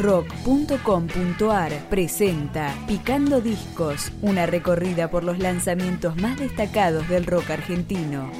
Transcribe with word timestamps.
rock.com.ar 0.00 1.72
presenta 1.90 2.74
Picando 2.88 3.40
Discos, 3.40 4.10
una 4.22 4.46
recorrida 4.46 5.10
por 5.10 5.24
los 5.24 5.38
lanzamientos 5.38 6.16
más 6.16 6.38
destacados 6.38 7.08
del 7.08 7.26
rock 7.26 7.50
argentino. 7.50 8.30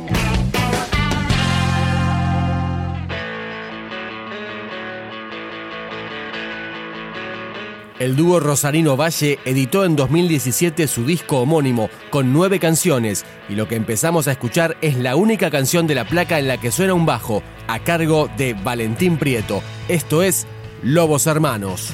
El 7.98 8.16
dúo 8.16 8.40
Rosarino 8.40 8.96
Valle 8.96 9.38
editó 9.44 9.84
en 9.84 9.94
2017 9.94 10.88
su 10.88 11.04
disco 11.04 11.40
homónimo 11.40 11.90
con 12.08 12.32
nueve 12.32 12.58
canciones 12.58 13.26
y 13.50 13.56
lo 13.56 13.68
que 13.68 13.76
empezamos 13.76 14.26
a 14.26 14.32
escuchar 14.32 14.78
es 14.80 14.96
la 14.96 15.16
única 15.16 15.50
canción 15.50 15.86
de 15.86 15.96
la 15.96 16.06
placa 16.06 16.38
en 16.38 16.48
la 16.48 16.56
que 16.56 16.70
suena 16.70 16.94
un 16.94 17.04
bajo 17.04 17.42
a 17.68 17.78
cargo 17.80 18.30
de 18.38 18.54
Valentín 18.54 19.18
Prieto. 19.18 19.62
Esto 19.88 20.22
es 20.22 20.46
Lobos 20.82 21.26
Hermanos. 21.26 21.92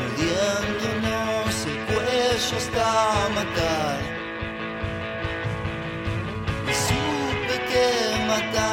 mordiéndonos 0.00 1.54
el 1.66 1.78
cuello 1.86 2.56
hasta 2.56 2.88
matar. 3.36 4.00
Y 6.66 6.72
supe 6.74 7.56
que 7.68 8.26
matando 8.26 8.69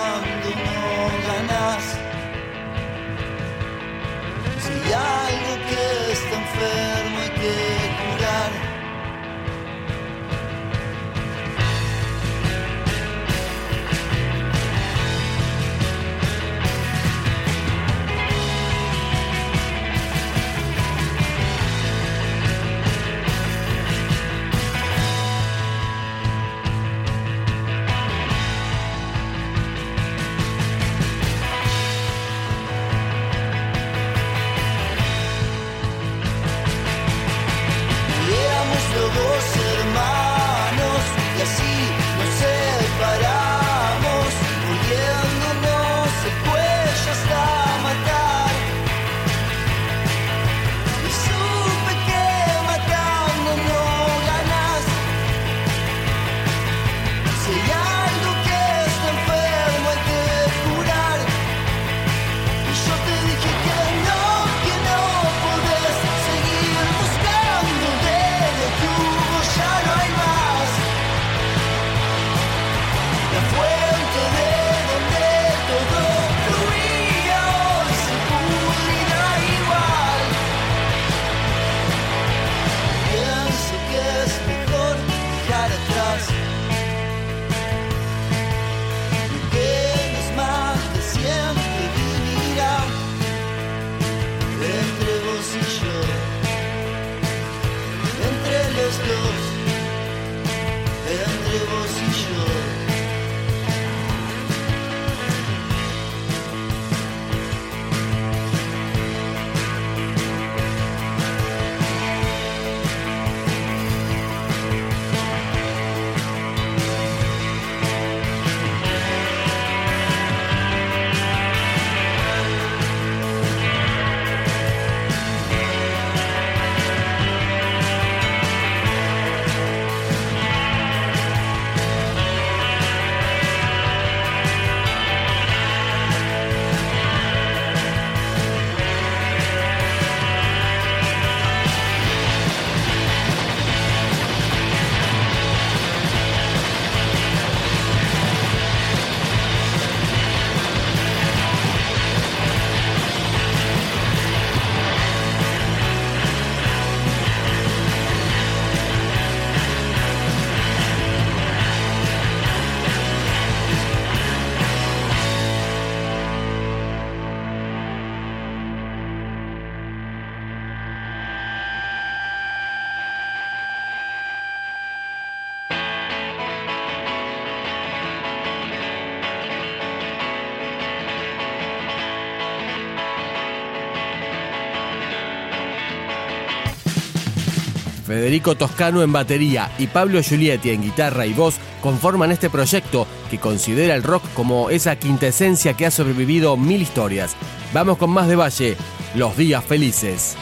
Federico 188.07 188.55
Toscano 188.55 189.03
en 189.03 189.11
batería 189.11 189.69
y 189.77 189.87
Pablo 189.87 190.23
Giulietti 190.23 190.69
en 190.69 190.81
guitarra 190.81 191.25
y 191.25 191.33
voz 191.33 191.55
conforman 191.81 192.31
este 192.31 192.49
proyecto 192.49 193.05
que 193.29 193.37
considera 193.37 193.95
el 193.95 194.03
rock 194.03 194.23
como 194.33 194.69
esa 194.69 194.95
quintesencia 194.95 195.73
que 195.73 195.85
ha 195.85 195.91
sobrevivido 195.91 196.55
mil 196.55 196.81
historias. 196.81 197.35
Vamos 197.73 197.97
con 197.97 198.09
más 198.09 198.29
de 198.29 198.37
Valle, 198.37 198.77
Los 199.13 199.35
Días 199.35 199.63
Felices. 199.65 200.37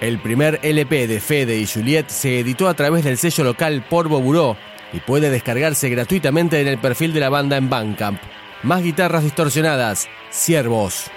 El 0.00 0.18
primer 0.18 0.60
LP 0.62 1.06
de 1.06 1.20
Fede 1.20 1.58
y 1.58 1.66
Juliet 1.66 2.08
se 2.08 2.40
editó 2.40 2.68
a 2.68 2.74
través 2.74 3.04
del 3.04 3.18
sello 3.18 3.44
local 3.44 3.84
Porvo 3.88 4.20
Buró 4.20 4.56
y 4.94 5.00
puede 5.00 5.28
descargarse 5.28 5.90
gratuitamente 5.90 6.60
en 6.60 6.68
el 6.68 6.78
perfil 6.78 7.12
de 7.12 7.20
la 7.20 7.28
banda 7.28 7.58
en 7.58 7.68
Bandcamp. 7.68 8.20
Más 8.62 8.82
guitarras 8.82 9.24
distorsionadas, 9.24 10.08
Siervos. 10.30 11.10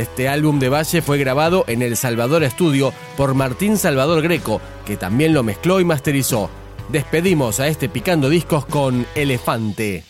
Este 0.00 0.30
álbum 0.30 0.58
de 0.58 0.70
Valle 0.70 1.02
fue 1.02 1.18
grabado 1.18 1.66
en 1.66 1.82
el 1.82 1.94
Salvador 1.94 2.42
Estudio 2.42 2.94
por 3.18 3.34
Martín 3.34 3.76
Salvador 3.76 4.22
Greco, 4.22 4.58
que 4.86 4.96
también 4.96 5.34
lo 5.34 5.42
mezcló 5.42 5.78
y 5.78 5.84
masterizó. 5.84 6.48
Despedimos 6.88 7.60
a 7.60 7.68
este 7.68 7.90
Picando 7.90 8.30
Discos 8.30 8.64
con 8.64 9.06
Elefante. 9.14 10.09